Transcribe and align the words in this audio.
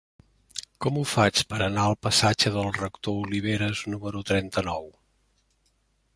Com 0.85 0.95
ho 1.01 1.03
faig 1.11 1.41
per 1.51 1.59
anar 1.65 1.83
al 1.89 1.97
passatge 2.07 2.53
del 2.57 2.73
Rector 2.81 3.21
Oliveras 3.27 3.85
número 3.95 4.25
trenta-nou? 4.33 4.91